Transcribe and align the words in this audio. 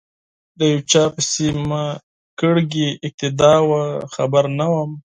یو 0.69 0.79
چا 0.91 1.03
پسې 1.13 1.47
می 1.67 1.83
کړې 2.39 2.87
اقتدا 3.05 3.53
وه 3.69 3.81
خبر 4.13 4.43
نه 4.59 4.67
وم 4.71 4.91